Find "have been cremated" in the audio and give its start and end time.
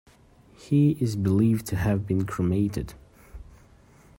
1.75-2.95